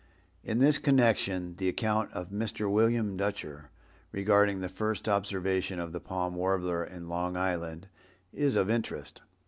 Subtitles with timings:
[0.43, 2.67] In this connection the account of Mr.
[2.67, 3.69] William Dutcher,
[4.11, 7.87] regarding the first observation of the Palm Warbler in Long Island,
[8.33, 9.21] is of interest.